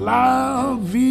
[0.00, 1.10] la vie.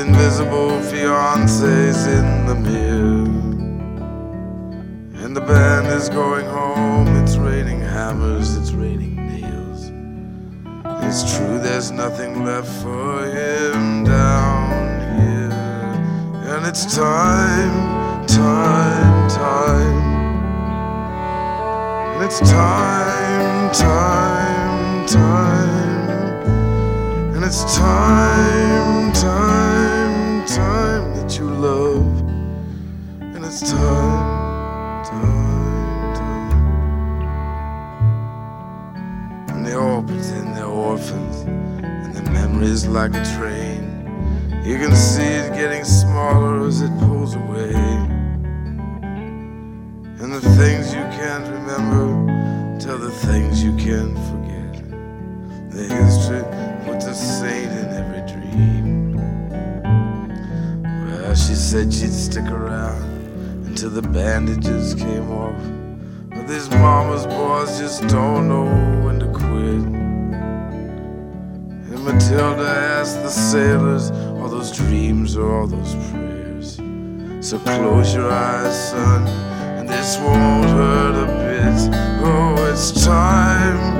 [0.00, 3.28] invisible fiance's in the mirror.
[5.22, 7.08] And the band is going home.
[7.22, 9.92] It's raining hammers, it's raining nails.
[11.04, 16.54] It's true, there's nothing left for him down here.
[16.54, 18.00] And it's time
[18.36, 20.00] time, time.
[22.14, 26.10] And it's time, time, time.
[27.34, 29.69] And it's time, time,
[31.44, 32.20] love.
[33.20, 36.52] And it's time, time, time.
[39.50, 41.42] And they all pretend they're orphans.
[41.42, 43.86] And their memories like a train.
[44.64, 47.74] You can see it getting smaller as it pulls away.
[50.20, 54.16] And the things you can't remember tell the things you can't
[63.82, 65.58] until the bandages came off.
[66.28, 68.66] But these mama's boys just don't know
[69.02, 69.86] when to quit.
[71.88, 76.76] And Matilda asked the sailors, all those dreams or all those prayers.
[77.40, 79.26] So close your eyes, son,
[79.78, 81.90] and this won't hurt a bit.
[82.22, 83.96] Oh, it's time,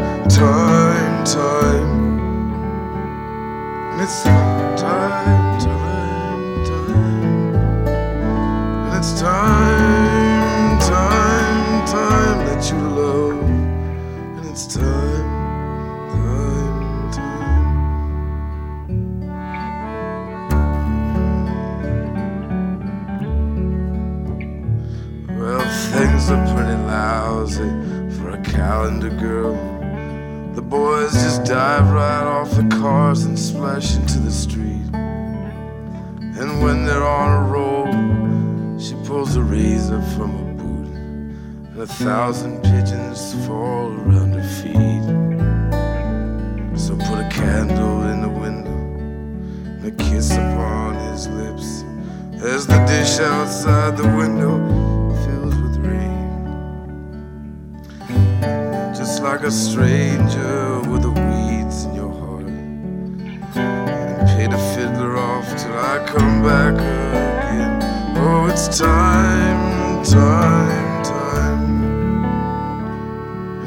[59.22, 62.46] Like a stranger with the weeds in your heart.
[62.46, 67.82] And pay the fiddler off till I come back again.
[68.16, 71.64] Oh, it's time, time, time.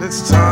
[0.01, 0.42] It's time,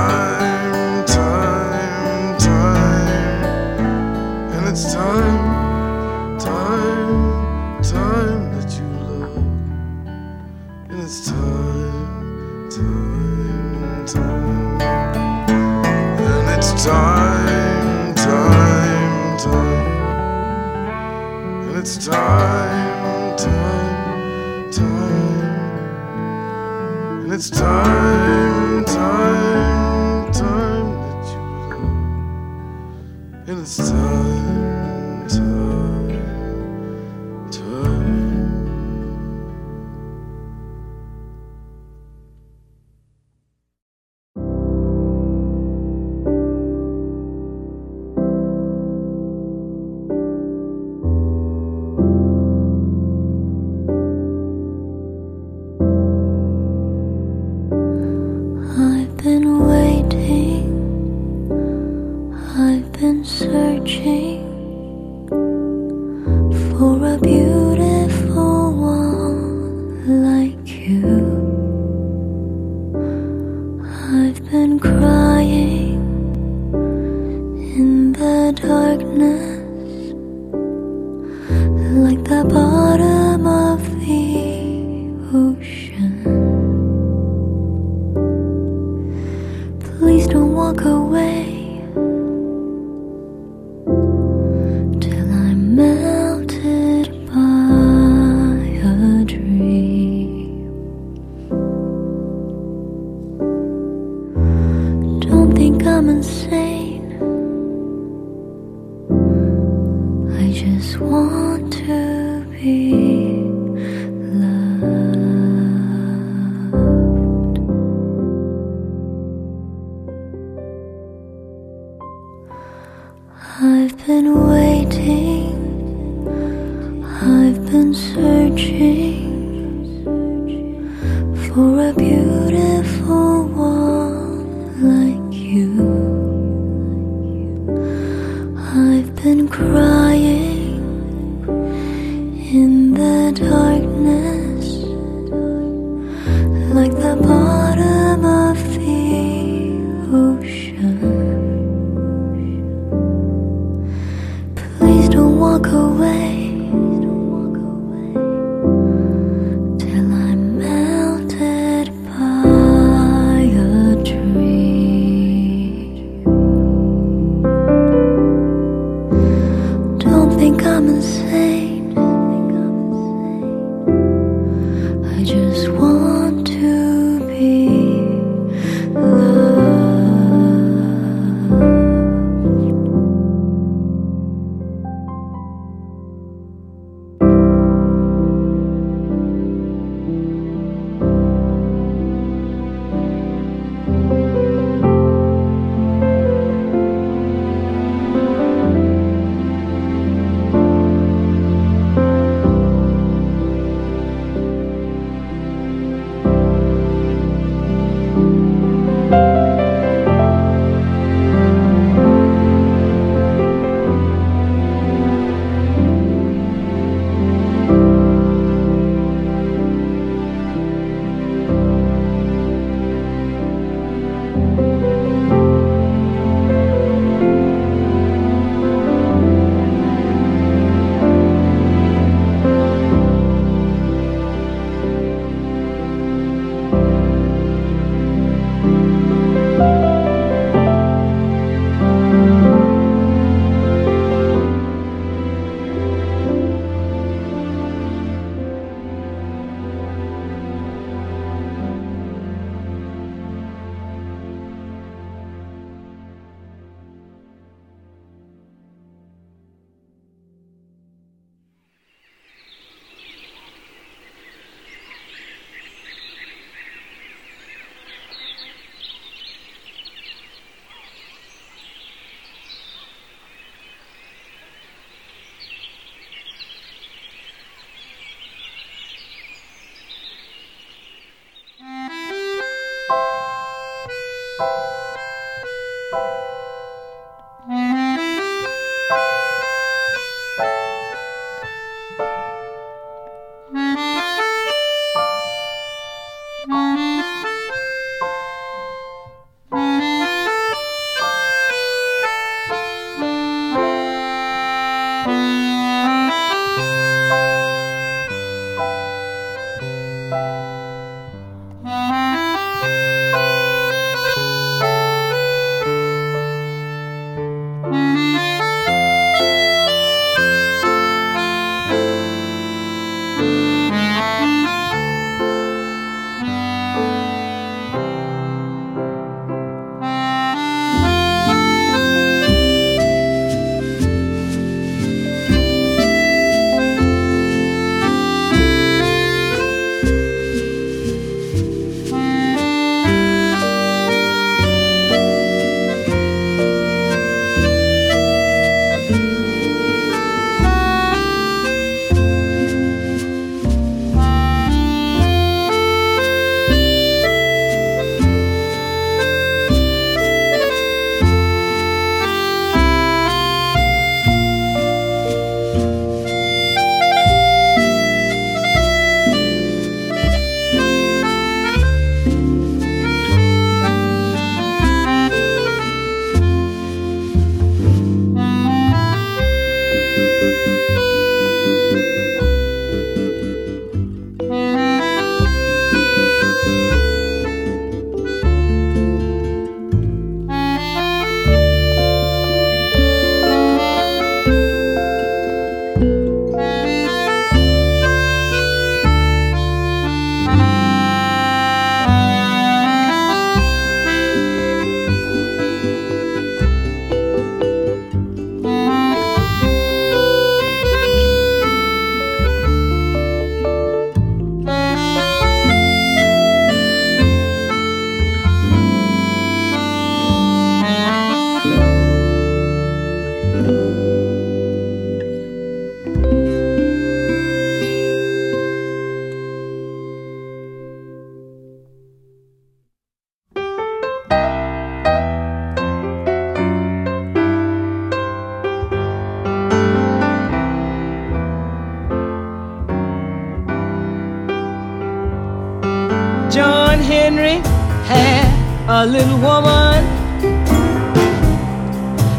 [448.73, 449.83] a little woman,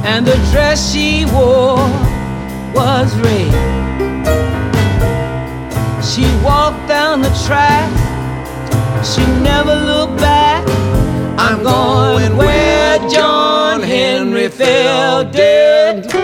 [0.05, 1.79] and the dress she wore
[2.75, 3.53] was red.
[6.05, 7.89] She walked down the track,
[9.03, 10.63] she never looked back.
[11.39, 16.15] I'm going where John Henry fell dead.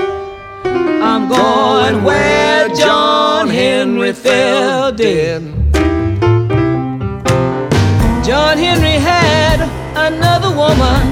[1.03, 5.58] I'm going where John Henry fell dead.
[10.69, 11.03] Woman,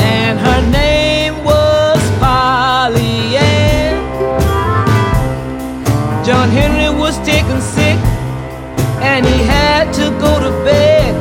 [0.00, 3.96] and her name was Polly Ann.
[6.24, 7.98] John Henry was taken sick,
[9.10, 11.12] and he had to go to bed.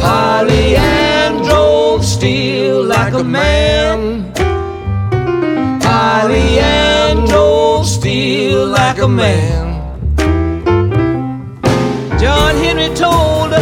[0.00, 4.32] Polly Ann drove still like a man.
[5.80, 9.62] Polly Ann drove still like a man.
[12.20, 13.52] John Henry told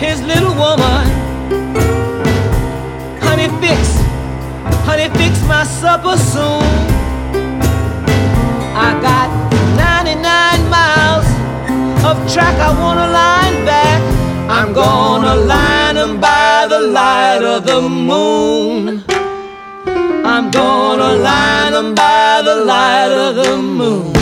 [0.00, 0.89] his little woman,
[5.90, 6.72] supper soon.
[8.86, 9.28] I got
[9.74, 11.28] 99 miles
[12.08, 14.00] of track I wanna line back.
[14.56, 19.02] I'm gonna line them by the light of the moon.
[20.32, 24.19] I'm gonna line them by the light of the moon.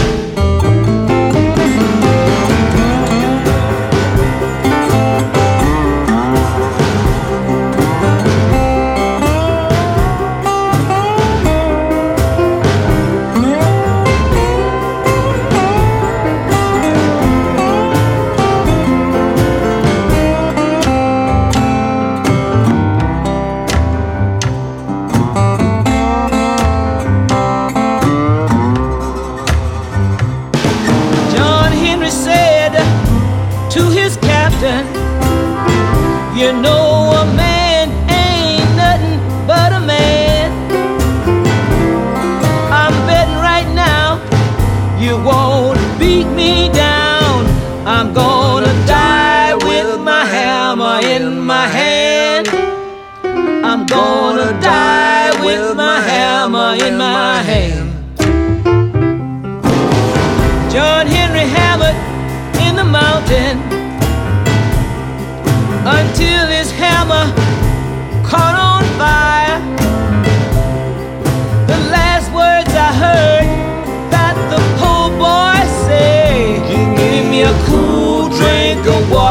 [34.61, 37.48] You know, a man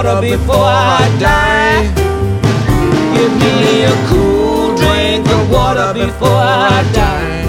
[0.08, 1.84] water before I die.
[3.14, 7.44] Give me a cool drink of water before I die.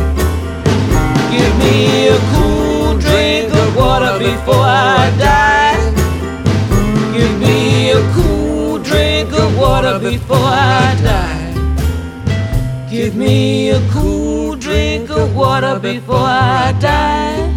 [1.31, 5.79] Give me a cool drink of water before I die.
[7.17, 11.53] Give me a cool drink of water before I die.
[12.91, 17.55] Give me a cool drink of water before I die.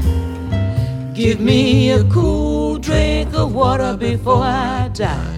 [1.14, 2.51] Give me a cool
[3.42, 5.38] of water before I die.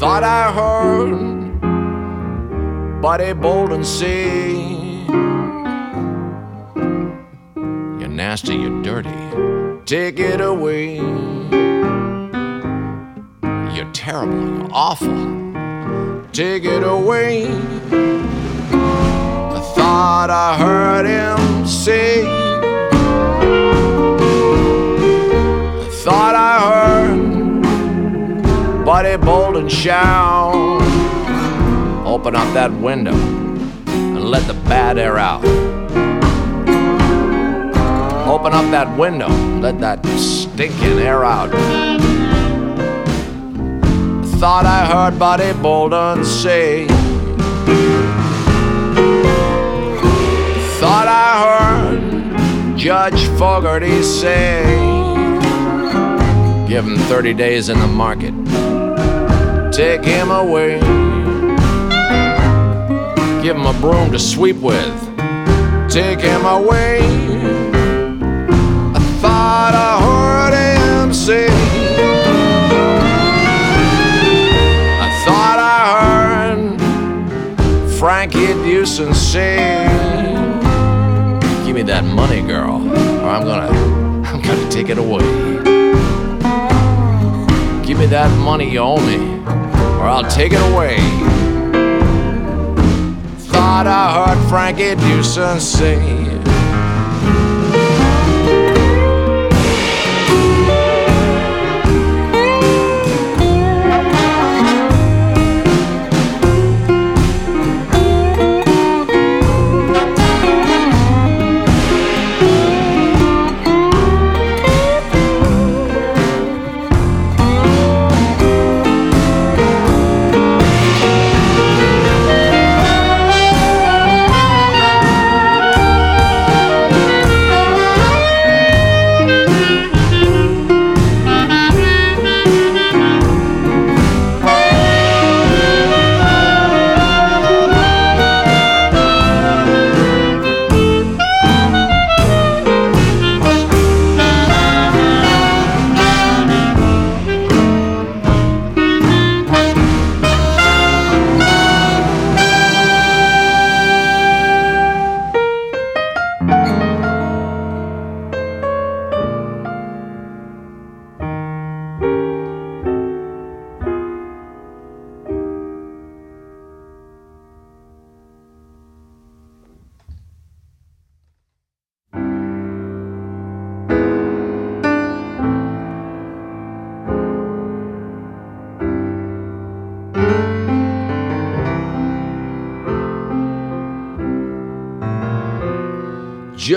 [0.00, 1.60] Thought I heard
[3.02, 4.61] Buddy Bolden say,
[8.32, 9.12] nasty, you're dirty,
[9.84, 10.96] take it away.
[13.74, 17.44] You're terrible, you're awful, take it away.
[19.58, 22.22] I thought I heard him say,
[25.82, 30.80] I thought I heard Buddy Bolden shout.
[32.06, 35.44] Open up that window and let the bad air out.
[38.42, 39.28] Open up that window,
[39.60, 41.52] let that stinking air out.
[44.40, 46.88] Thought I heard Buddy Bolden say.
[50.80, 54.64] Thought I heard Judge Fogarty say.
[56.66, 58.34] Give him 30 days in the market
[59.72, 60.80] take him away.
[63.40, 65.16] Give him a broom to sweep with,
[65.88, 67.31] take him away.
[69.72, 71.46] I thought I heard him say,
[75.00, 75.76] I thought I
[76.52, 79.86] heard Frankie Dusen say,
[81.64, 83.70] Give me that money, girl, or I'm gonna,
[84.28, 85.22] I'm gonna take it away.
[87.82, 89.38] Give me that money you owe me,
[89.98, 90.98] or I'll take it away.
[93.48, 96.31] Thought I heard Frankie Dusen say.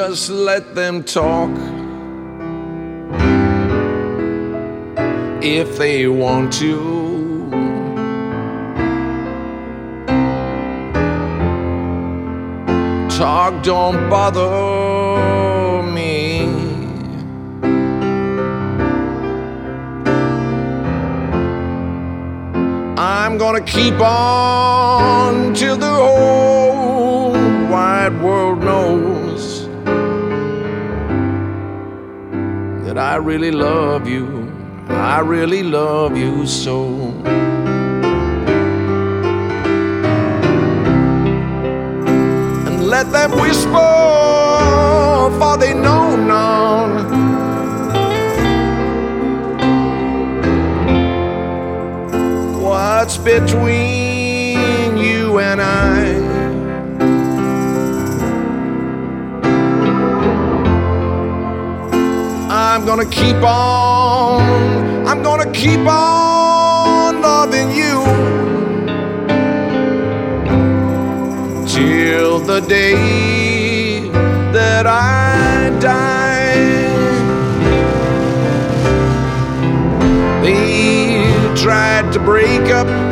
[0.08, 1.50] Just let them talk
[5.44, 7.50] if they want to.
[13.18, 16.46] Talk don't bother me.
[22.96, 27.32] I'm gonna keep on till the whole
[27.72, 29.15] wide world knows
[32.96, 34.50] that I really love you.
[34.88, 36.86] I really love you so.
[42.66, 43.70] And let them whisper,
[45.38, 46.96] for they know none.
[52.62, 56.15] What's between you and I?
[62.76, 68.04] I'm gonna keep on, I'm gonna keep on loving you
[71.66, 74.10] till the day
[74.52, 76.56] that I die.
[80.44, 83.05] They tried to break up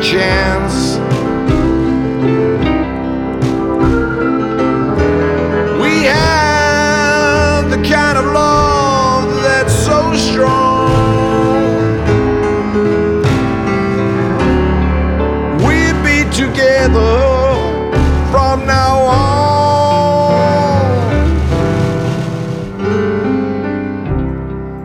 [0.00, 0.96] chance.
[5.82, 10.88] We have the kind of love that's so strong.
[15.66, 17.90] We'll be together
[18.30, 19.28] from now on.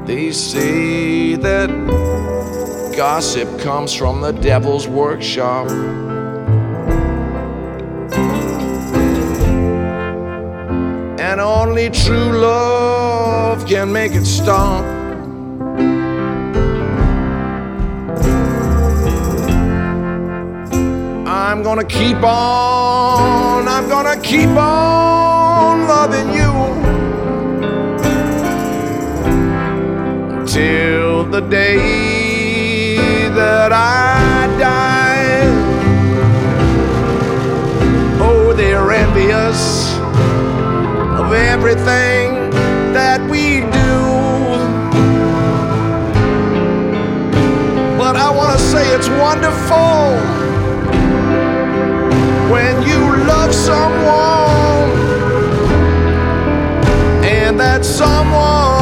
[0.05, 1.92] They say that
[3.09, 5.69] gossip comes from the devil's workshop.
[11.19, 14.85] And only true love can make it stop.
[21.27, 26.53] I'm gonna keep on, I'm gonna keep on loving you
[30.47, 32.22] till the day
[33.63, 35.47] that I die.
[38.19, 39.95] Oh, they're envious
[41.17, 42.51] of everything
[42.91, 43.95] that we do.
[47.97, 50.19] But I want to say it's wonderful
[52.51, 54.91] when you love someone
[57.23, 58.72] and that someone